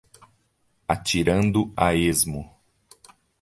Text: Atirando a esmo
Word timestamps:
Atirando 0.87 1.71
a 1.77 1.93
esmo 1.93 2.57